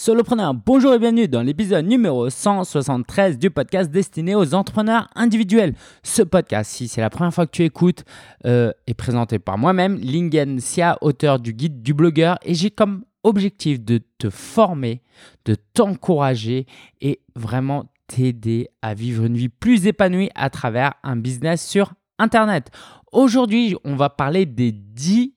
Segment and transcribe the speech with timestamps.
[0.00, 5.74] Solopreneur, bonjour et bienvenue dans l'épisode numéro 173 du podcast destiné aux entrepreneurs individuels.
[6.02, 8.04] Ce podcast, si c'est la première fois que tu écoutes,
[8.46, 13.04] euh, est présenté par moi-même, Lingen Sia, auteur du guide du blogueur, et j'ai comme
[13.24, 15.02] objectif de te former,
[15.44, 16.64] de t'encourager
[17.02, 22.70] et vraiment t'aider à vivre une vie plus épanouie à travers un business sur Internet.
[23.12, 25.34] Aujourd'hui, on va parler des 10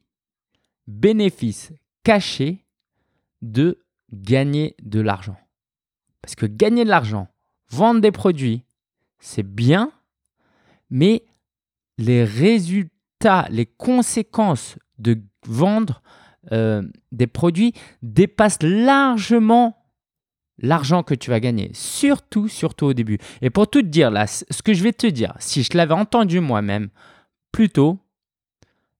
[0.87, 1.73] bénéfices
[2.05, 2.63] cachés
[3.41, 3.82] de
[4.13, 5.37] gagner de l'argent.
[6.21, 7.27] Parce que gagner de l'argent,
[7.69, 8.63] vendre des produits,
[9.19, 9.91] c'est bien,
[10.89, 11.25] mais
[11.97, 16.01] les résultats, les conséquences de vendre
[16.51, 19.77] euh, des produits dépassent largement
[20.59, 21.71] l'argent que tu vas gagner.
[21.73, 23.17] Surtout, surtout au début.
[23.41, 25.93] Et pour tout te dire, là, ce que je vais te dire, si je l'avais
[25.93, 26.89] entendu moi-même,
[27.51, 27.99] plutôt,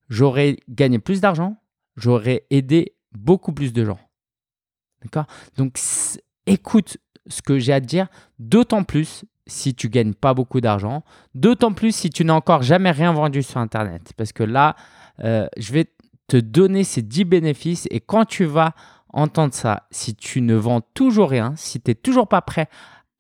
[0.10, 1.58] j'aurais gagné plus d'argent,
[1.96, 4.00] j'aurais aidé beaucoup plus de gens.
[5.04, 5.26] D'accord?
[5.58, 5.78] Donc,
[6.46, 8.08] écoute ce que j'ai à te dire,
[8.40, 11.04] d'autant plus si tu gagnes pas beaucoup d'argent,
[11.36, 14.14] d'autant plus si tu n'as encore jamais rien vendu sur Internet.
[14.18, 14.76] Parce que là,
[15.24, 15.92] euh, je vais
[16.28, 18.74] te donner ces 10 bénéfices et quand tu vas
[19.10, 22.68] entendre ça, si tu ne vends toujours rien, si tu n'es toujours pas prêt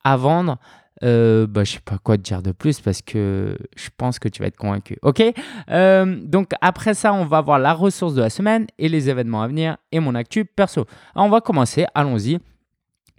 [0.03, 0.57] à vendre,
[1.01, 4.29] euh, bah, je sais pas quoi te dire de plus parce que je pense que
[4.29, 4.97] tu vas être convaincu.
[5.01, 5.23] Ok?
[5.69, 9.41] Euh, Donc après ça, on va voir la ressource de la semaine et les événements
[9.41, 10.85] à venir et mon actu perso.
[11.15, 12.39] on va commencer, allons-y.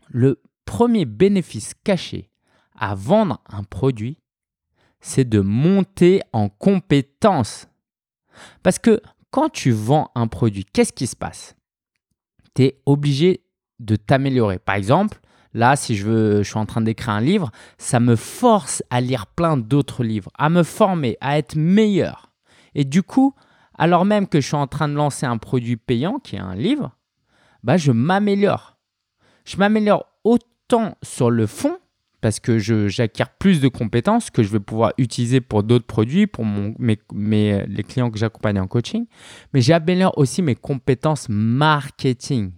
[0.09, 2.31] Le premier bénéfice caché
[2.79, 4.19] à vendre un produit,
[5.01, 7.69] c'est de monter en compétence.
[8.63, 11.57] Parce que quand tu vends un produit, qu'est-ce qui se passe?
[12.55, 13.45] Tu es obligé
[13.81, 14.59] de t'améliorer.
[14.59, 15.19] Par exemple,
[15.55, 19.01] Là, si je, veux, je suis en train d'écrire un livre, ça me force à
[19.01, 22.33] lire plein d'autres livres, à me former, à être meilleur.
[22.75, 23.35] Et du coup,
[23.79, 26.57] alors même que je suis en train de lancer un produit payant, qui est un
[26.57, 26.93] livre,
[27.63, 28.77] bah, je m'améliore.
[29.45, 31.79] Je m'améliore autant sur le fond,
[32.21, 36.45] parce que j'acquiers plus de compétences que je vais pouvoir utiliser pour d'autres produits, pour
[36.45, 39.07] mon, mes, les clients que j'accompagne en coaching,
[39.53, 42.53] mais j'améliore aussi mes compétences marketing.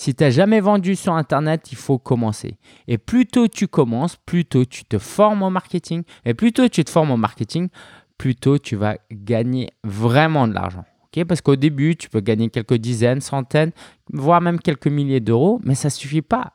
[0.00, 2.56] Si tu n'as jamais vendu sur Internet, il faut commencer.
[2.88, 6.04] Et plus tôt tu commences, plus tôt tu te formes au marketing.
[6.24, 7.68] Et plus tôt tu te formes au marketing,
[8.16, 10.86] plus tôt tu vas gagner vraiment de l'argent.
[11.28, 13.72] Parce qu'au début, tu peux gagner quelques dizaines, centaines,
[14.10, 16.54] voire même quelques milliers d'euros, mais ça ne suffit pas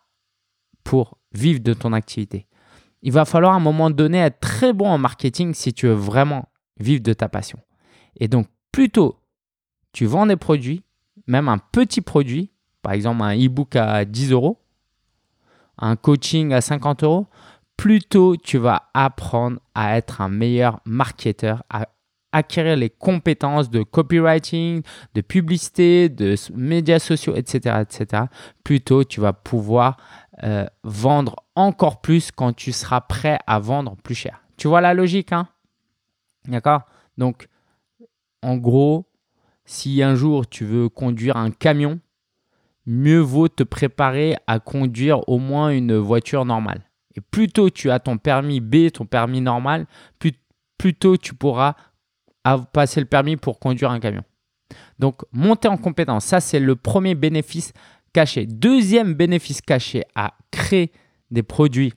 [0.83, 2.47] pour vivre de ton activité.
[3.03, 5.93] Il va falloir à un moment donné être très bon en marketing si tu veux
[5.93, 7.59] vraiment vivre de ta passion.
[8.19, 9.19] Et donc, plus tôt
[9.93, 10.81] tu vends des produits,
[11.27, 12.49] même un petit produit,
[12.85, 14.59] par exemple un e-book à 10 euros,
[15.79, 17.25] un coaching à 50 euros,
[17.77, 21.87] plutôt tu vas apprendre à être un meilleur marketeur, à
[22.31, 24.83] acquérir les compétences de copywriting,
[25.15, 27.77] de publicité, de médias sociaux, etc.
[27.81, 28.25] etc.
[28.63, 29.97] Plutôt tu vas pouvoir
[30.43, 34.43] euh, vendre encore plus quand tu seras prêt à vendre plus cher.
[34.57, 35.47] Tu vois la logique, hein?
[36.47, 36.83] D'accord?
[37.17, 37.47] Donc,
[38.43, 39.09] en gros,
[39.65, 41.99] si un jour tu veux conduire un camion,
[42.85, 46.81] mieux vaut te préparer à conduire au moins une voiture normale.
[47.15, 49.85] Et plus tôt tu as ton permis B, ton permis normal,
[50.19, 51.75] plus, tôt tu pourras
[52.73, 54.23] passer le permis pour conduire un camion.
[54.99, 57.73] Donc, monter en compétence, ça c'est le premier bénéfice
[58.13, 58.45] caché.
[58.45, 60.91] Deuxième bénéfice caché à créer
[61.31, 61.93] des produits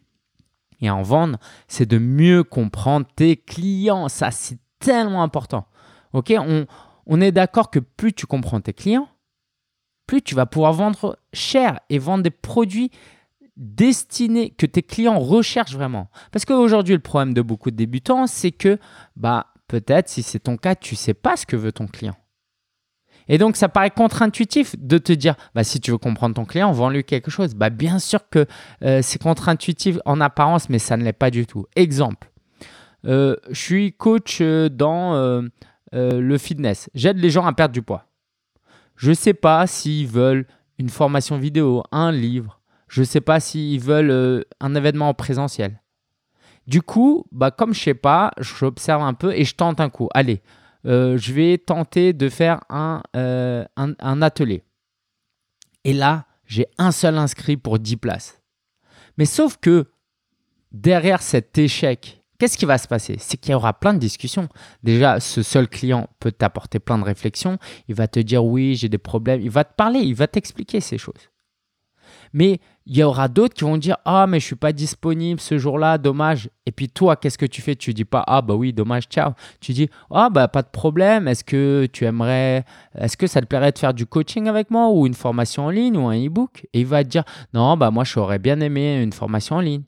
[0.81, 4.09] et en vendre, c'est de mieux comprendre tes clients.
[4.09, 5.67] Ça, c'est tellement important.
[6.13, 9.09] On est d'accord que plus tu comprends tes clients,
[10.09, 12.91] plus tu vas pouvoir vendre cher et vendre des produits
[13.57, 16.09] destinés que tes clients recherchent vraiment.
[16.33, 18.79] Parce qu'aujourd'hui, le problème de beaucoup de débutants, c'est que
[19.17, 22.17] bah, peut-être si c'est ton cas, tu ne sais pas ce que veut ton client.
[23.29, 26.73] Et donc, ça paraît contre-intuitif de te dire, bah, si tu veux comprendre ton client,
[26.73, 27.55] vends-lui quelque chose.
[27.55, 28.47] Bah, bien sûr que
[28.83, 31.67] euh, c'est contre-intuitif en apparence, mais ça ne l'est pas du tout.
[31.77, 32.31] Exemple,
[33.05, 35.43] euh, je suis coach euh, dans
[35.93, 36.89] le fitness.
[36.95, 38.08] J'aide les gens à perdre du poids.
[38.99, 40.45] Je ne sais pas s'ils veulent
[40.79, 42.61] une formation vidéo, un livre.
[42.89, 45.81] Je ne sais pas s'ils veulent euh, un événement en présentiel.
[46.67, 49.89] Du coup, bah, comme je ne sais pas, j'observe un peu et je tente un
[49.89, 50.09] coup.
[50.15, 50.43] Allez,
[50.85, 52.61] euh, je vais tenter de faire
[53.15, 54.65] euh, un, un atelier.
[55.85, 58.43] Et là, j'ai un seul inscrit pour 10 places.
[59.17, 59.93] Mais sauf que
[60.73, 63.17] derrière cet échec, Qu'est-ce qui va se passer?
[63.19, 64.49] C'est qu'il y aura plein de discussions.
[64.85, 67.59] Déjà, ce seul client peut t'apporter plein de réflexions.
[67.89, 69.41] Il va te dire oui, j'ai des problèmes.
[69.41, 71.31] Il va te parler, il va t'expliquer ces choses.
[72.33, 75.59] Mais il y aura d'autres qui vont dire Ah, mais je suis pas disponible ce
[75.59, 76.49] jour-là, dommage.
[76.65, 77.75] Et puis toi, qu'est-ce que tu fais?
[77.75, 79.33] Tu dis pas Ah, bah oui, dommage, ciao.
[79.61, 81.27] Tu dis Ah, bah pas de problème.
[81.27, 82.65] Est-ce que tu aimerais,
[82.97, 85.71] est-ce que ça te plairait de faire du coaching avec moi ou une formation en
[85.71, 89.03] ligne ou un e-book Et il va te dire Non, bah moi, j'aurais bien aimé
[89.03, 89.83] une formation en ligne.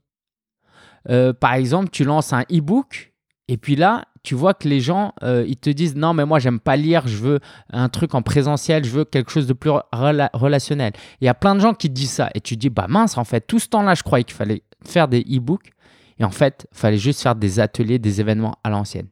[1.09, 3.13] Euh, par exemple, tu lances un e-book
[3.49, 6.39] et puis là, tu vois que les gens, euh, ils te disent non, mais moi,
[6.39, 7.41] j'aime pas lire, je veux
[7.73, 10.93] un truc en présentiel, je veux quelque chose de plus relationnel.
[11.21, 12.31] Il y a plein de gens qui te disent ça.
[12.35, 15.09] Et tu dis, bah mince, en fait, tout ce temps-là, je croyais qu'il fallait faire
[15.09, 15.73] des e-books.
[16.19, 19.09] Et en fait, il fallait juste faire des ateliers, des événements à l'ancienne.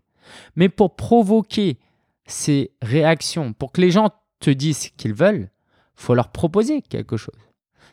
[0.57, 1.79] Mais pour provoquer
[2.27, 4.11] ces réactions, pour que les gens
[4.41, 5.51] te disent ce qu'ils veulent,
[5.97, 7.35] faut leur proposer quelque chose.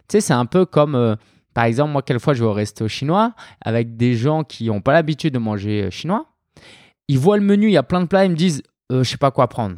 [0.08, 1.16] Tu sais, c'est un peu comme, euh,
[1.56, 5.34] par exemple, moi, quelquefois, je vais au chinois avec des gens qui n'ont pas l'habitude
[5.34, 6.28] de manger euh, chinois
[7.08, 9.10] ils voient le menu, il y a plein de plats, ils me disent euh, je
[9.10, 9.78] sais pas quoi prendre.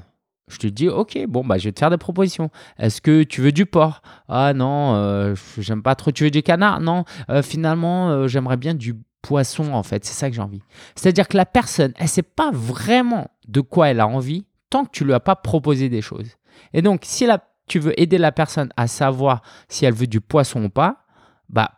[0.50, 2.50] Je te dis ok, bon bah je vais te faire des propositions.
[2.78, 4.02] Est-ce que tu veux du porc?
[4.30, 6.12] Ah non, euh, j'aime pas trop.
[6.12, 6.80] Tu veux du canard?
[6.80, 7.04] Non.
[7.30, 10.06] Euh, finalement, j'aimerais bien du poisson en fait.
[10.06, 10.62] C'est ça que j'ai envie.
[10.96, 14.92] C'est-à-dire que la personne, elle sait pas vraiment de quoi elle a envie tant que
[14.92, 16.30] tu lui as pas proposé des choses.
[16.74, 17.28] Et donc si
[17.68, 21.07] tu veux aider la personne à savoir si elle veut du poisson ou pas,
[21.50, 21.72] bah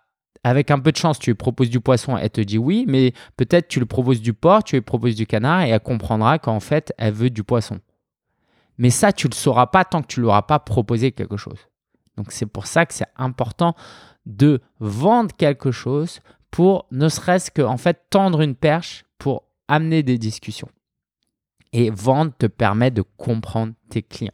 [0.44, 3.14] avec un peu de chance, tu lui proposes du poisson, elle te dit oui, mais
[3.36, 6.60] peut-être tu lui proposes du porc, tu lui proposes du canard et elle comprendra qu'en
[6.60, 7.80] fait, elle veut du poisson.
[8.78, 11.12] Mais ça, tu ne le sauras pas tant que tu ne lui auras pas proposé
[11.12, 11.68] quelque chose.
[12.16, 13.76] Donc c'est pour ça que c'est important
[14.26, 16.20] de vendre quelque chose
[16.52, 20.70] pour ne serait-ce que en fait tendre une perche pour amener des discussions.
[21.72, 24.32] Et vendre te permet de comprendre tes clients.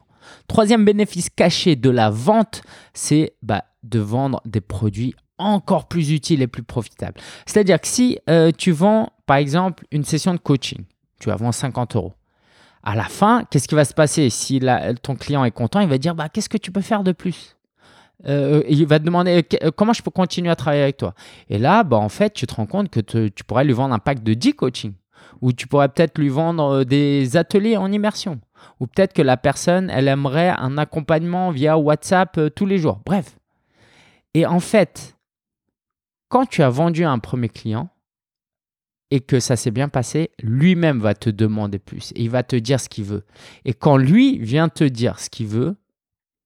[0.48, 2.62] Troisième bénéfice caché de la vente,
[2.94, 7.20] c'est bah, de vendre des produits encore plus utile et plus profitable.
[7.46, 10.84] C'est-à-dire que si euh, tu vends, par exemple, une session de coaching,
[11.20, 12.12] tu vas vendre 50 euros.
[12.82, 14.30] À la fin, qu'est-ce qui va se passer?
[14.30, 14.60] Si
[15.02, 17.56] ton client est content, il va dire bah, Qu'est-ce que tu peux faire de plus?
[18.26, 21.14] Euh, Il va te demander euh, Comment je peux continuer à travailler avec toi?
[21.50, 23.98] Et là, bah, en fait, tu te rends compte que tu pourrais lui vendre un
[23.98, 24.94] pack de 10 coachings.
[25.42, 28.40] Ou tu pourrais peut-être lui vendre des ateliers en immersion.
[28.80, 33.00] Ou peut-être que la personne, elle aimerait un accompagnement via WhatsApp tous les jours.
[33.04, 33.36] Bref.
[34.32, 35.15] Et en fait,
[36.28, 37.88] quand tu as vendu à un premier client
[39.10, 42.56] et que ça s'est bien passé, lui-même va te demander plus et il va te
[42.56, 43.24] dire ce qu'il veut.
[43.64, 45.76] Et quand lui vient te dire ce qu'il veut,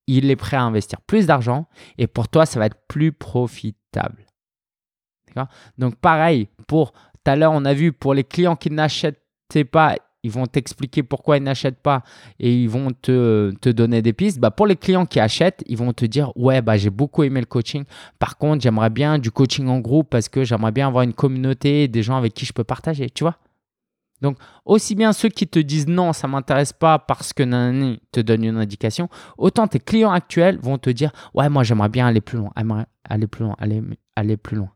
[0.07, 4.27] il est prêt à investir plus d'argent et pour toi, ça va être plus profitable.
[5.79, 9.97] Donc pareil, pour tout à l'heure, on a vu pour les clients qui n'achetaient pas
[10.23, 12.03] ils vont t'expliquer pourquoi ils n'achètent pas
[12.39, 14.39] et ils vont te, te, donner des pistes.
[14.39, 17.41] Bah, pour les clients qui achètent, ils vont te dire Ouais, bah, j'ai beaucoup aimé
[17.41, 17.85] le coaching.
[18.19, 21.89] Par contre, j'aimerais bien du coaching en groupe parce que j'aimerais bien avoir une communauté,
[21.89, 23.09] des gens avec qui je peux partager.
[23.11, 23.37] Tu vois
[24.21, 28.01] donc, aussi bien ceux qui te disent non, ça ne m'intéresse pas parce que Nani
[28.13, 29.09] te donne une indication,
[29.39, 32.53] autant tes clients actuels vont te dire Ouais, moi, j'aimerais bien aller plus loin,
[33.09, 33.83] aller plus loin, aller,
[34.17, 34.71] aller plus loin.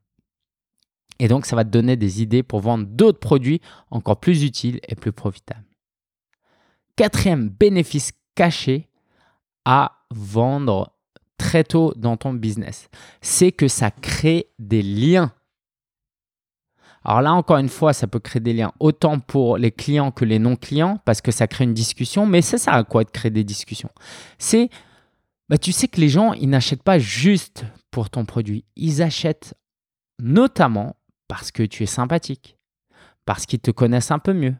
[1.18, 4.80] Et donc, ça va te donner des idées pour vendre d'autres produits encore plus utiles
[4.88, 5.64] et plus profitables.
[6.96, 8.88] Quatrième bénéfice caché
[9.64, 10.92] à vendre
[11.38, 12.88] très tôt dans ton business,
[13.20, 15.32] c'est que ça crée des liens.
[17.04, 20.24] Alors là, encore une fois, ça peut créer des liens autant pour les clients que
[20.24, 22.24] les non-clients parce que ça crée une discussion.
[22.24, 23.90] Mais ça sert à quoi de créer des discussions?
[24.38, 24.70] C'est,
[25.48, 28.64] bah, tu sais que les gens, ils n'achètent pas juste pour ton produit.
[28.76, 29.54] Ils achètent
[30.18, 30.96] notamment
[31.28, 32.56] parce que tu es sympathique,
[33.24, 34.54] parce qu'ils te connaissent un peu mieux.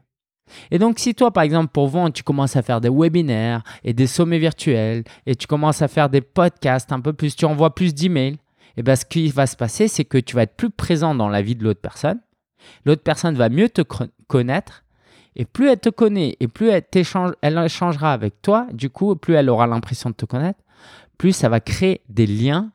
[0.71, 3.93] Et donc, si toi, par exemple, pour vendre, tu commences à faire des webinaires et
[3.93, 7.73] des sommets virtuels et tu commences à faire des podcasts un peu plus, tu envoies
[7.73, 8.37] plus d'emails,
[8.77, 11.15] et eh bien ce qui va se passer, c'est que tu vas être plus présent
[11.15, 12.19] dans la vie de l'autre personne.
[12.83, 13.81] L'autre personne va mieux te
[14.27, 14.83] connaître
[15.37, 16.83] et plus elle te connaît et plus elle,
[17.41, 20.59] elle échangera avec toi, du coup, plus elle aura l'impression de te connaître,
[21.17, 22.71] plus ça va créer des liens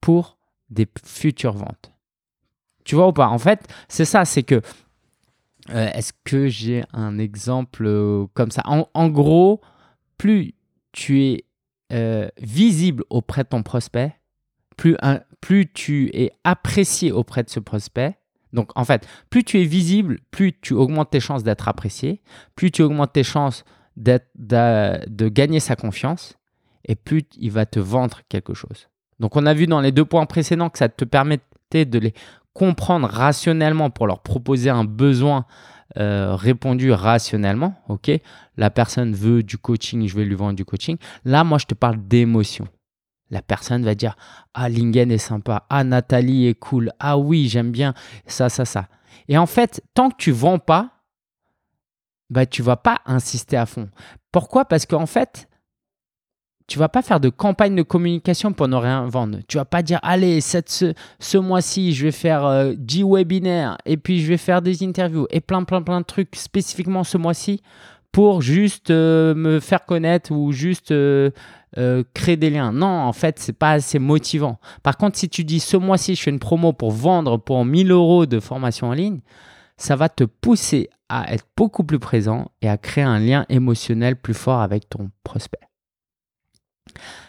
[0.00, 0.38] pour
[0.70, 1.92] des futures ventes.
[2.88, 3.28] Tu vois ou pas?
[3.28, 4.62] En fait, c'est ça, c'est que.
[5.70, 8.62] Euh, est-ce que j'ai un exemple euh, comme ça?
[8.64, 9.60] En, gros,
[10.16, 10.54] plus
[10.92, 11.44] tu es
[11.92, 14.14] euh, visible auprès de ton prospect,
[14.78, 14.96] plus,
[15.74, 18.16] tu es apprécié auprès de ce prospect.
[18.54, 22.22] Donc, en fait, plus tu es visible, plus tu augmentes tes chances d'être apprécié,
[22.54, 23.66] plus tu augmentes tes chances
[23.96, 26.38] de gagner sa confiance,
[26.86, 28.88] et plus il va te vendre quelque chose.
[29.20, 31.42] Donc, on a vu dans les deux points précédents que ça te permettait
[31.74, 32.14] de les
[32.58, 35.46] comprendre rationnellement pour leur proposer un besoin
[35.96, 38.10] euh, répondu rationnellement, ok?
[38.56, 40.96] La personne veut du coaching, je vais lui vendre du coaching.
[41.24, 42.66] Là, moi, je te parle d'émotion.
[43.30, 44.16] La personne va dire
[44.54, 45.66] Ah, Lingen est sympa.
[45.70, 46.90] Ah, Nathalie est cool.
[46.98, 47.94] Ah, oui, j'aime bien
[48.26, 48.88] ça, ça, ça.
[49.28, 50.90] Et en fait, tant que tu vends pas,
[52.28, 53.88] bah, tu vas pas insister à fond.
[54.32, 54.64] Pourquoi?
[54.64, 55.48] Parce qu'en fait,
[56.68, 59.38] tu vas pas faire de campagne de communication pour ne rien vendre.
[59.48, 60.84] Tu vas pas dire allez cette,
[61.18, 65.26] ce, mois-ci je vais faire 10 euh, webinaires et puis je vais faire des interviews
[65.30, 67.62] et plein plein plein de trucs spécifiquement ce mois-ci
[68.12, 71.30] pour juste euh, me faire connaître ou juste euh,
[72.14, 72.72] créer des liens.
[72.72, 74.58] Non, en fait, c'est pas assez motivant.
[74.82, 77.90] Par contre, si tu dis ce mois-ci je fais une promo pour vendre pour 1000
[77.90, 79.20] euros de formation en ligne,
[79.78, 84.16] ça va te pousser à être beaucoup plus présent et à créer un lien émotionnel
[84.16, 85.67] plus fort avec ton prospect.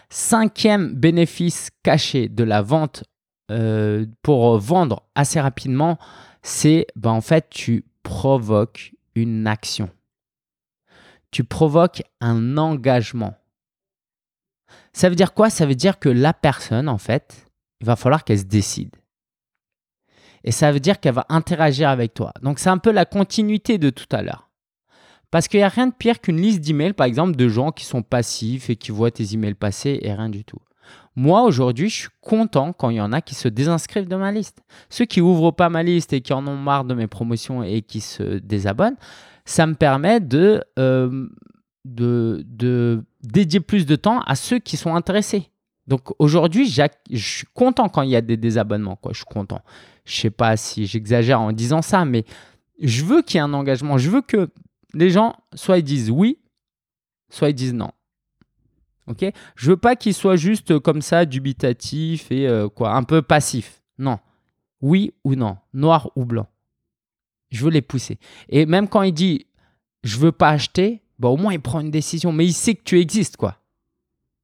[0.09, 3.03] Cinquième bénéfice caché de la vente
[3.51, 5.97] euh, pour vendre assez rapidement,
[6.41, 9.89] c'est ben, en fait tu provoques une action.
[11.31, 13.35] Tu provoques un engagement.
[14.93, 15.49] Ça veut dire quoi?
[15.49, 17.47] Ça veut dire que la personne, en fait,
[17.81, 18.95] il va falloir qu'elle se décide.
[20.43, 22.33] Et ça veut dire qu'elle va interagir avec toi.
[22.41, 24.48] Donc c'est un peu la continuité de tout à l'heure.
[25.31, 27.85] Parce qu'il n'y a rien de pire qu'une liste d'emails, par exemple, de gens qui
[27.85, 30.59] sont passifs et qui voient tes emails passer et rien du tout.
[31.15, 34.31] Moi, aujourd'hui, je suis content quand il y en a qui se désinscrivent de ma
[34.31, 34.63] liste.
[34.89, 37.81] Ceux qui ouvrent pas ma liste et qui en ont marre de mes promotions et
[37.81, 38.95] qui se désabonnent,
[39.45, 41.27] ça me permet de, euh,
[41.85, 45.49] de, dédier plus de temps à ceux qui sont intéressés.
[45.87, 48.95] Donc aujourd'hui, je suis content quand il y a des désabonnements.
[48.95, 49.11] Quoi.
[49.11, 49.61] Je suis content.
[50.05, 52.25] Je sais pas si j'exagère en disant ça, mais
[52.81, 53.97] je veux qu'il y ait un engagement.
[53.97, 54.49] Je veux que
[54.93, 56.39] les gens, soit ils disent oui,
[57.29, 57.91] soit ils disent non.
[59.07, 59.25] Ok?
[59.55, 63.81] Je veux pas qu'ils soient juste comme ça, dubitatifs et euh, quoi, un peu passifs.
[63.97, 64.19] Non.
[64.81, 66.47] Oui ou non, noir ou blanc.
[67.49, 68.19] Je veux les pousser.
[68.49, 69.47] Et même quand il dit
[70.03, 72.83] je veux pas acheter, bah, au moins il prend une décision, mais il sait que
[72.83, 73.57] tu existes quoi.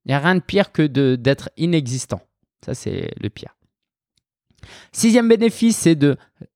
[0.03, 0.85] Il n'y a rien de pire que
[1.15, 2.21] d'être inexistant.
[2.65, 3.55] Ça c'est le pire.
[4.91, 5.95] Sixième bénéfice, c'est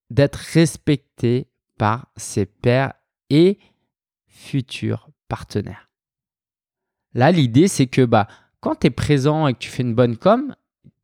[0.09, 2.93] d'être respecté par ses pairs
[3.29, 3.59] et
[4.29, 5.89] futurs partenaires.
[7.13, 8.27] Là, l'idée, c'est que bah,
[8.59, 10.55] quand tu es présent et que tu fais une bonne com,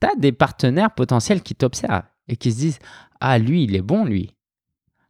[0.01, 2.79] tu as des partenaires potentiels qui t'observent et qui se disent
[3.19, 4.35] Ah, lui, il est bon, lui.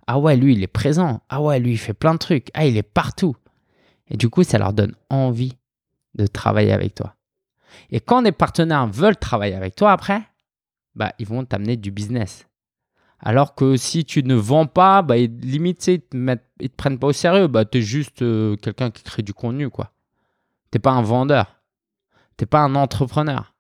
[0.08, 1.22] Ah ouais, lui, il est présent.
[1.30, 2.50] Ah ouais, lui, il fait plein de trucs.
[2.54, 3.36] Ah, il est partout.
[4.08, 5.58] Et du coup, ça leur donne envie
[6.14, 7.16] de travailler avec toi.
[7.90, 10.22] Et quand des partenaires veulent travailler avec toi après,
[10.94, 12.48] bah, ils vont t'amener du business.
[13.20, 17.14] Alors que si tu ne vends pas, bah, limite, ils ne te, prennent pas au
[17.14, 17.48] sérieux.
[17.48, 19.70] Bah, tu es juste euh, quelqu'un qui crée du contenu.
[19.72, 19.82] Tu
[20.74, 21.62] n'es pas un vendeur.
[22.38, 23.56] Tu n'es pas un entrepreneur.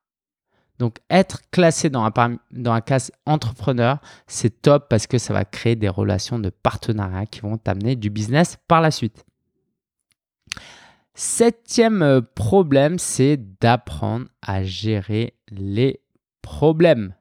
[0.77, 5.45] Donc, être classé dans un, dans un classe entrepreneur, c'est top parce que ça va
[5.45, 9.25] créer des relations de partenariat qui vont t'amener du business par la suite.
[11.13, 16.01] Septième euh, problème, c'est d'apprendre à gérer les
[16.41, 17.15] problèmes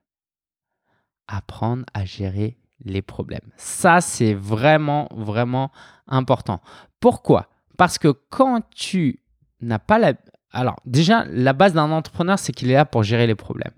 [1.29, 3.51] apprendre à gérer les problèmes.
[3.57, 5.71] Ça, c'est vraiment, vraiment
[6.07, 6.61] important.
[7.01, 7.49] Pourquoi?
[7.77, 9.21] Parce que quand tu
[9.61, 10.15] n'as pas la...
[10.53, 13.73] Alors, déjà, la base d'un entrepreneur, c'est qu'il est là pour gérer les problèmes.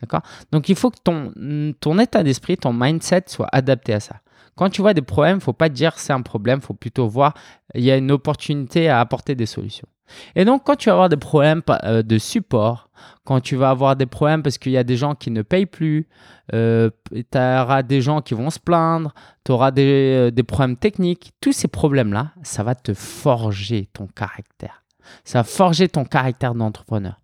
[0.00, 0.22] D'accord?
[0.52, 4.20] Donc, il faut que ton, état d'esprit, ton mindset soit adapté à ça.
[4.56, 6.74] Quand tu vois des problèmes, il ne faut pas dire c'est un problème, il faut
[6.74, 7.34] plutôt voir
[7.74, 9.88] il y a une opportunité à apporter des solutions.
[10.34, 12.90] Et donc, quand tu vas avoir des problèmes euh, de support,
[13.24, 15.66] quand tu vas avoir des problèmes parce qu'il y a des gens qui ne payent
[15.66, 16.08] plus,
[16.52, 19.14] euh, tu auras des gens qui vont se plaindre,
[19.44, 24.06] tu auras des, euh, des, problèmes techniques, tous ces problèmes-là, ça va te forger ton
[24.06, 24.82] caractère.
[25.24, 27.20] Ça va forger ton caractère d'entrepreneur.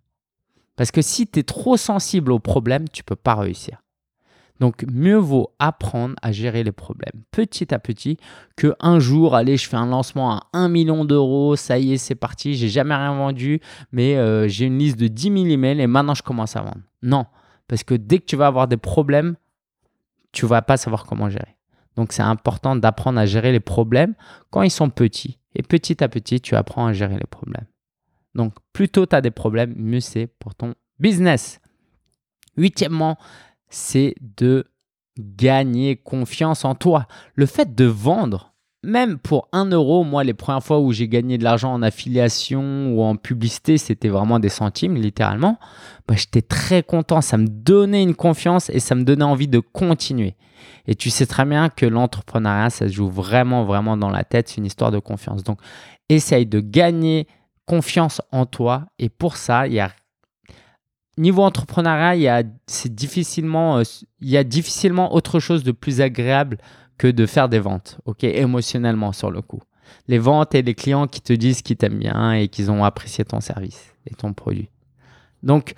[0.75, 3.81] Parce que si tu es trop sensible aux problèmes, tu ne peux pas réussir.
[4.59, 8.17] Donc, mieux vaut apprendre à gérer les problèmes petit à petit
[8.55, 11.97] que un jour, allez, je fais un lancement à 1 million d'euros, ça y est,
[11.97, 13.59] c'est parti, j'ai jamais rien vendu,
[13.91, 16.81] mais euh, j'ai une liste de 10 000 emails et maintenant je commence à vendre.
[17.03, 17.25] Non,
[17.67, 19.35] parce que dès que tu vas avoir des problèmes,
[20.31, 21.55] tu vas pas savoir comment gérer.
[21.95, 24.13] Donc, c'est important d'apprendre à gérer les problèmes
[24.51, 25.39] quand ils sont petits.
[25.55, 27.65] Et petit à petit, tu apprends à gérer les problèmes.
[28.35, 31.59] Donc, plus tôt tu as des problèmes, mieux c'est pour ton business.
[32.55, 33.17] Huitièmement,
[33.69, 34.65] c'est de
[35.19, 37.07] gagner confiance en toi.
[37.35, 41.37] Le fait de vendre, même pour un euro, moi, les premières fois où j'ai gagné
[41.37, 45.59] de l'argent en affiliation ou en publicité, c'était vraiment des centimes, littéralement.
[46.07, 47.21] Bah, J'étais très content.
[47.21, 50.35] Ça me donnait une confiance et ça me donnait envie de continuer.
[50.85, 54.47] Et tu sais très bien que l'entrepreneuriat, ça se joue vraiment, vraiment dans la tête.
[54.47, 55.43] C'est une histoire de confiance.
[55.43, 55.59] Donc,
[56.07, 57.27] essaye de gagner
[57.65, 58.85] confiance en toi.
[58.99, 59.91] Et pour ça, il y a
[61.17, 63.83] niveau entrepreneuriat, il y a, c'est difficilement, euh,
[64.21, 66.57] il y a difficilement autre chose de plus agréable
[66.97, 69.61] que de faire des ventes, ok, émotionnellement sur le coup.
[70.07, 73.23] Les ventes et les clients qui te disent qu'ils t'aiment bien et qu'ils ont apprécié
[73.23, 74.69] ton service et ton produit.
[75.43, 75.73] Donc,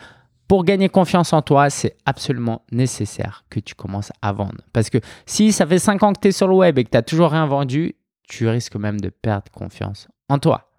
[0.48, 4.62] pour gagner confiance en toi, c'est absolument nécessaire que tu commences à vendre.
[4.74, 6.90] Parce que si ça fait 5 ans que tu es sur le web et que
[6.90, 7.96] tu n'as toujours rien vendu,
[8.28, 10.72] tu risques même de perdre confiance en toi.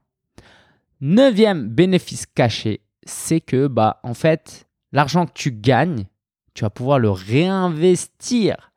[1.01, 6.07] Neuvième bénéfice caché, c'est que, bah, en fait, l'argent que tu gagnes,
[6.55, 8.73] tu vas pouvoir le réinvestir.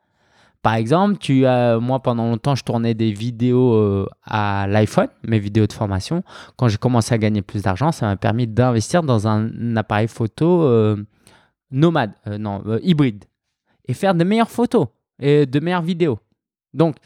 [0.62, 5.38] Par exemple, tu as, moi pendant longtemps, je tournais des vidéos euh, à l'iPhone, mes
[5.38, 6.22] vidéos de formation.
[6.56, 10.62] Quand j'ai commencé à gagner plus d'argent, ça m'a permis d'investir dans un appareil photo
[10.62, 10.96] euh,
[11.70, 13.24] nomade, euh, non, hybride,
[13.86, 14.86] et faire de meilleures photos
[15.18, 16.18] et de meilleures vidéos.
[16.72, 16.96] Donc,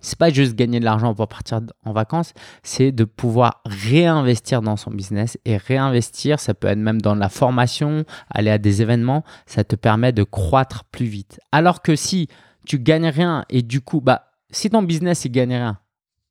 [0.00, 4.76] c'est pas juste gagner de l'argent pour partir en vacances, c'est de pouvoir réinvestir dans
[4.76, 9.24] son business et réinvestir, ça peut être même dans la formation, aller à des événements,
[9.46, 11.40] ça te permet de croître plus vite.
[11.52, 12.28] Alors que si
[12.66, 15.78] tu gagnes rien et du coup, bah, si ton business il gagne rien,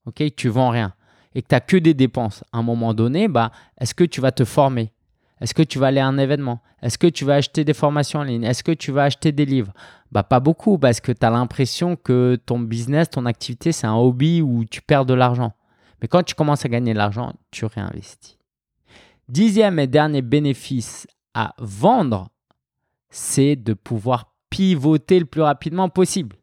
[0.05, 0.93] ok, tu vends rien
[1.35, 4.21] et que tu n'as que des dépenses, à un moment donné, bah, est-ce que tu
[4.21, 4.91] vas te former?
[5.41, 6.61] Est-ce que tu vas aller à un événement?
[6.81, 8.43] Est-ce que tu vas acheter des formations en ligne?
[8.43, 9.73] Est-ce que tu vas acheter des livres?
[10.11, 13.95] Bah pas beaucoup parce que tu as l'impression que ton business, ton activité, c'est un
[13.95, 15.53] hobby où tu perds de l'argent.
[16.01, 18.37] Mais quand tu commences à gagner de l'argent, tu réinvestis.
[19.27, 22.29] Dixième et dernier bénéfice à vendre,
[23.09, 26.37] c'est de pouvoir pivoter le plus rapidement possible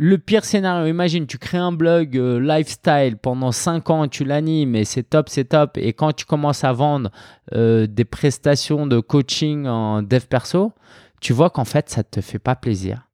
[0.00, 4.76] le pire scénario, imagine, tu crées un blog euh, lifestyle pendant 5 ans, tu l'animes
[4.76, 5.76] et c'est top, c'est top.
[5.76, 7.10] Et quand tu commences à vendre
[7.52, 10.72] euh, des prestations de coaching en dev perso,
[11.20, 13.08] tu vois qu'en fait, ça ne te fait pas plaisir.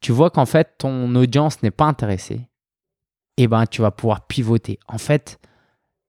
[0.00, 2.48] Tu vois qu'en fait, ton audience n'est pas intéressée.
[3.36, 4.78] Et eh ben, tu vas pouvoir pivoter.
[4.88, 5.38] En fait,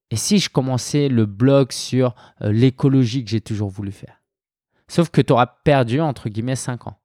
[0.10, 4.22] et si je commençais le blog sur euh, l'écologie que j'ai toujours voulu faire?
[4.88, 7.01] Sauf que tu auras perdu, entre guillemets, 5 ans.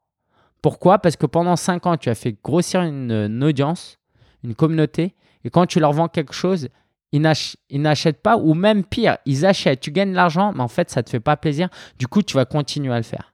[0.67, 0.99] Pourquoi?
[0.99, 4.01] Parce que pendant 5 ans, tu as fait grossir une, audience,
[4.43, 6.71] une communauté, et quand tu leur vends quelque chose,
[7.13, 10.91] ils n'achètent pas, ou même pire, ils achètent, tu gagnes de l'argent, mais en fait,
[10.91, 11.69] ça ne te fait pas plaisir.
[12.01, 13.33] Du coup, tu vas continuer à le faire.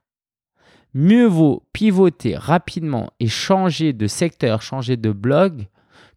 [0.93, 5.65] Mieux vaut pivoter rapidement et changer de secteur, changer de blog,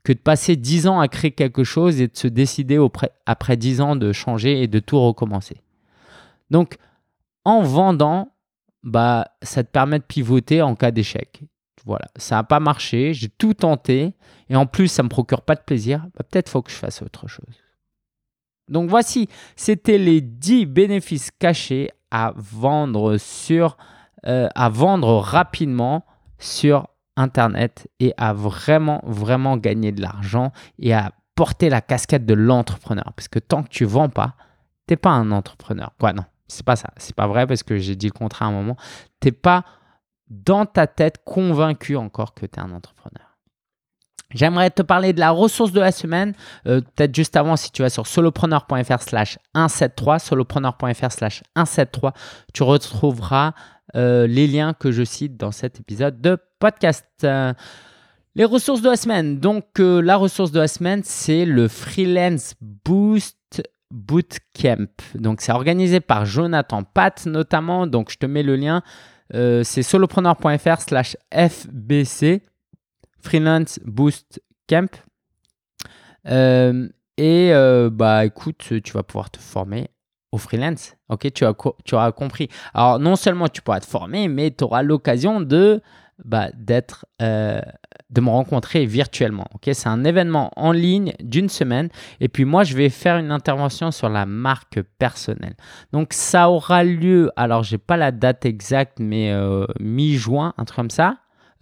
[0.04, 2.78] que de passer 10 ans à créer quelque chose et de se décider
[3.24, 5.62] après 10 ans de changer et de tout recommencer.
[6.50, 6.76] Donc,
[7.46, 8.35] en vendant,
[8.86, 11.42] bah, ça te permet de pivoter en cas d'échec.
[11.84, 14.14] Voilà, ça n'a pas marché, j'ai tout tenté,
[14.48, 16.76] et en plus, ça ne me procure pas de plaisir, bah, peut-être faut que je
[16.76, 17.62] fasse autre chose.
[18.68, 23.76] Donc voici, c'était les 10 bénéfices cachés à vendre sur,
[24.26, 26.04] euh, à vendre rapidement
[26.38, 32.34] sur Internet et à vraiment, vraiment gagner de l'argent et à porter la casquette de
[32.34, 33.12] l'entrepreneur.
[33.14, 34.34] Parce que tant que tu vends pas,
[34.86, 35.92] tu n'es pas un entrepreneur.
[35.98, 36.90] Quoi, non, c'est pas ça.
[36.96, 38.76] C'est pas vrai parce que j'ai dit le contraire à un moment.
[39.20, 39.64] T'es pas
[40.28, 43.26] dans ta tête convaincu encore que tu es un entrepreneur.
[44.34, 46.34] J'aimerais te parler de la ressource de la semaine.
[46.66, 52.12] Euh, peut-être juste avant, si tu vas sur solopreneur.fr slash 173, solopreneur.fr slash 173,
[52.52, 53.52] tu retrouveras
[53.94, 57.06] euh, les liens que je cite dans cet épisode de podcast.
[58.34, 59.38] les ressources de la semaine.
[59.38, 64.88] Donc, euh, la ressource de la semaine, c'est le Freelance Boost Bootcamp.
[65.14, 67.86] Donc, c'est organisé par Jonathan Pat notamment.
[67.86, 68.82] Donc, je te mets le lien.
[69.34, 72.42] Euh, c'est solopreneur.fr slash FBC,
[73.20, 74.88] Freelance Boost Camp.
[76.28, 79.88] Euh, et euh, bah écoute, tu vas pouvoir te former
[80.32, 80.96] au freelance.
[81.08, 82.48] Ok, tu, as, tu auras compris.
[82.74, 85.80] Alors, non seulement tu pourras te former, mais tu auras l'occasion de
[86.24, 87.06] bah, d'être,
[88.10, 89.46] de me rencontrer virtuellement.
[89.62, 91.88] C'est un événement en ligne d'une semaine.
[92.20, 95.56] Et puis moi, je vais faire une intervention sur la marque personnelle.
[95.92, 97.30] Donc ça aura lieu.
[97.36, 101.16] Alors j'ai pas la date exacte, mais euh, mi-juin, un truc comme ça.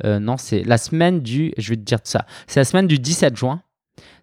[0.05, 1.53] Euh, non, c'est la semaine du.
[1.57, 2.27] Je vais te dire ça.
[2.47, 3.63] C'est la semaine du 17 juin.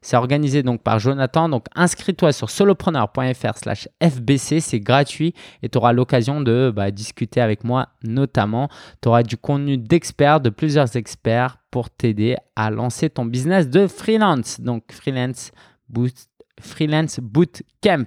[0.01, 1.47] C'est organisé donc par Jonathan.
[1.47, 7.39] Donc inscris-toi sur solopreneur.fr slash FBC, c'est gratuit et tu auras l'occasion de bah, discuter
[7.39, 8.69] avec moi notamment.
[9.01, 13.87] Tu auras du contenu d'experts, de plusieurs experts pour t'aider à lancer ton business de
[13.87, 14.59] freelance.
[14.59, 15.51] Donc freelance
[15.87, 18.05] boost freelance bootcamp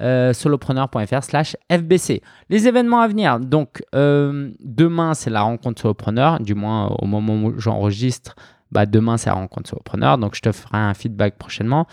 [0.00, 6.38] euh, solopreneur.fr slash fbc les événements à venir donc euh, demain c'est la rencontre solopreneur
[6.38, 8.36] du moins au moment où j'enregistre
[8.72, 10.18] bah, demain, c'est la rencontre solopreneur.
[10.18, 11.86] Donc, je te ferai un feedback prochainement.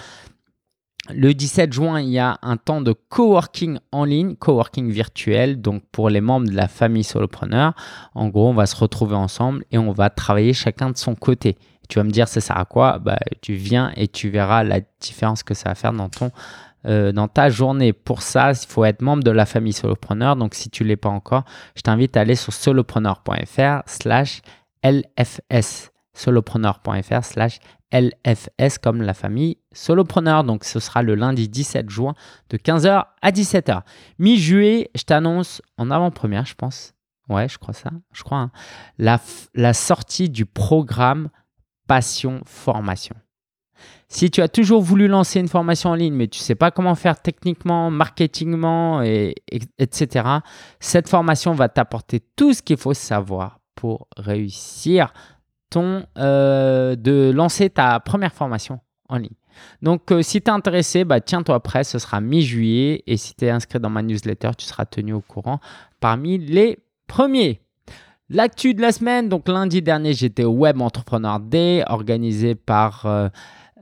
[1.09, 5.83] Le 17 juin, il y a un temps de coworking en ligne, coworking virtuel, donc
[5.91, 7.73] pour les membres de la famille solopreneur.
[8.13, 11.57] En gros, on va se retrouver ensemble et on va travailler chacun de son côté.
[11.87, 12.99] Tu vas me dire, ça sert à quoi?
[12.99, 16.31] Bah, Tu viens et tu verras la différence que ça va faire dans, ton,
[16.85, 17.93] euh, dans ta journée.
[17.93, 20.35] Pour ça, il faut être membre de la famille solopreneur.
[20.35, 24.41] Donc, si tu ne l'es pas encore, je t'invite à aller sur solopreneur.fr slash
[24.83, 27.59] LFS solopreneur.fr slash
[27.91, 30.43] LFS comme la famille solopreneur.
[30.43, 32.13] Donc ce sera le lundi 17 juin
[32.49, 33.81] de 15h à 17h.
[34.19, 36.93] Mi-juillet, je t'annonce en avant-première, je pense.
[37.29, 37.91] Ouais, je crois ça.
[38.13, 38.37] Je crois.
[38.39, 38.51] Hein.
[38.97, 41.29] la, sortie du programme
[41.87, 43.15] Passion Formation.
[44.09, 46.71] Si tu as toujours voulu lancer une formation en ligne, mais tu ne sais pas
[46.71, 49.35] comment faire techniquement, marketingement, et,
[49.77, 50.25] etc.,
[50.79, 55.13] cette formation va t'apporter tout ce qu'il faut savoir pour réussir
[55.69, 59.35] ton, euh, de lancer ta première formation en ligne.
[59.81, 63.03] Donc, euh, si tu es intéressé, bah, tiens-toi prêt, ce sera mi-juillet.
[63.07, 65.59] Et si tu es inscrit dans ma newsletter, tu seras tenu au courant
[65.99, 67.61] parmi les premiers.
[68.29, 73.29] L'actu de la semaine, donc lundi dernier, j'étais au Web Entrepreneur Day organisé par euh,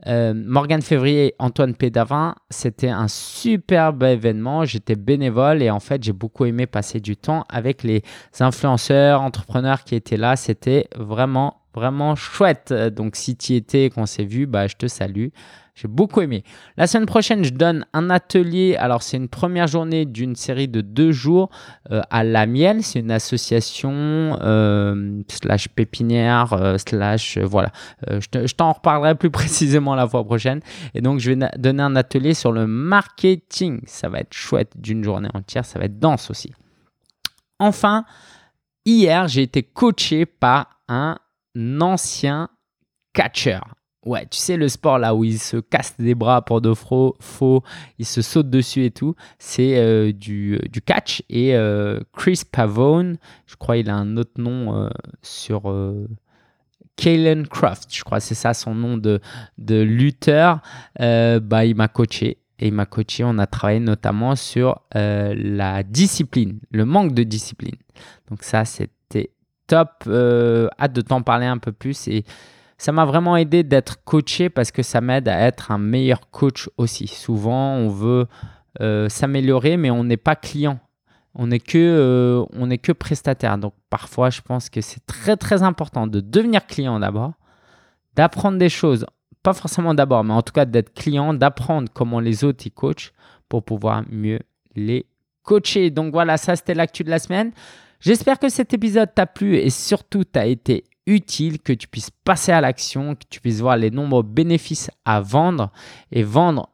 [0.06, 2.34] euh, Morgane Février Antoine Pédavin.
[2.50, 4.64] C'était un superbe événement.
[4.64, 8.02] J'étais bénévole et en fait, j'ai beaucoup aimé passer du temps avec les
[8.40, 10.36] influenceurs, entrepreneurs qui étaient là.
[10.36, 12.72] C'était vraiment, vraiment chouette.
[12.72, 15.28] Donc, si tu étais et qu'on s'est vu, bah, je te salue.
[15.76, 16.42] J'ai beaucoup aimé.
[16.78, 18.76] La semaine prochaine, je donne un atelier.
[18.76, 21.50] Alors, c'est une première journée d'une série de deux jours
[21.92, 22.82] euh, à La Miel.
[22.82, 27.72] C'est une association euh, slash pépinière euh, slash voilà.
[28.08, 30.60] je t'en reparlerai plus précisément la fois prochaine.
[30.94, 33.82] Et donc, je vais donner un atelier sur le marketing.
[33.84, 35.66] Ça va être chouette d'une journée entière.
[35.66, 36.54] Ça va être dense aussi.
[37.58, 38.06] Enfin,
[38.86, 41.18] hier, j'ai été coaché par un
[41.82, 42.48] ancien
[43.12, 43.75] catcheur.
[44.06, 47.16] Ouais, tu sais, le sport là où il se casse des bras pour de faux,
[47.18, 47.64] faux
[47.98, 51.24] il se saute dessus et tout, c'est euh, du, euh, du, catch.
[51.28, 54.88] Et euh, Chris Pavone, je crois il a un autre nom
[55.22, 55.74] sur
[56.94, 59.20] Kalen Croft, je crois c'est ça son nom de,
[59.58, 60.60] de lutteur,
[61.00, 62.38] bah, il m'a coaché.
[62.58, 67.74] Et il m'a coaché, on a travaillé notamment sur la discipline, le manque de discipline.
[68.30, 69.32] Donc ça, c'était
[69.66, 70.04] top.
[70.06, 72.06] hâte de t'en parler un peu plus.
[72.06, 72.24] Et
[72.78, 76.68] ça m'a vraiment aidé d'être coaché parce que ça m'aide à être un meilleur coach
[76.76, 77.06] aussi.
[77.06, 78.26] Souvent, on veut
[78.80, 80.78] euh, s'améliorer, mais on n'est pas client.
[81.34, 83.58] On n'est que, euh, que prestataire.
[83.58, 87.32] Donc parfois, je pense que c'est très très important de devenir client d'abord,
[88.14, 89.06] d'apprendre des choses,
[89.42, 93.12] pas forcément d'abord, mais en tout cas d'être client, d'apprendre comment les autres y coachent
[93.48, 94.40] pour pouvoir mieux
[94.74, 95.06] les
[95.42, 95.90] coacher.
[95.90, 97.52] Donc voilà, ça c'était l'actu de la semaine.
[98.00, 102.52] J'espère que cet épisode t'a plu et surtout t'a été utile, que tu puisses passer
[102.52, 105.72] à l'action, que tu puisses voir les nombreux bénéfices à vendre
[106.10, 106.70] et vendre.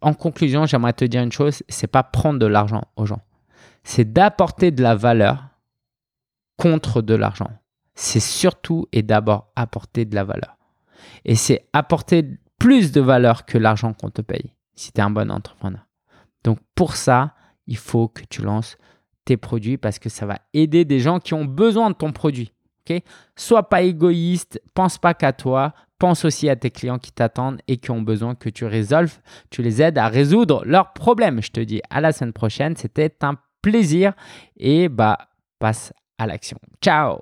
[0.00, 3.22] En conclusion, j'aimerais te dire une chose, c'est pas prendre de l'argent aux gens.
[3.84, 5.48] C'est d'apporter de la valeur
[6.56, 7.50] contre de l'argent.
[7.94, 10.56] C'est surtout et d'abord apporter de la valeur.
[11.24, 15.10] Et c'est apporter plus de valeur que l'argent qu'on te paye si tu es un
[15.10, 15.86] bon entrepreneur.
[16.44, 17.34] Donc pour ça,
[17.66, 18.78] il faut que tu lances
[19.24, 22.52] tes produits parce que ça va aider des gens qui ont besoin de ton produit.
[23.36, 27.76] Sois pas égoïste, pense pas qu'à toi, pense aussi à tes clients qui t'attendent et
[27.76, 29.18] qui ont besoin que tu résolves,
[29.50, 31.42] tu les aides à résoudre leurs problèmes.
[31.42, 34.14] Je te dis à la semaine prochaine, c'était un plaisir
[34.56, 35.18] et bah
[35.58, 36.58] passe à l'action.
[36.82, 37.18] Ciao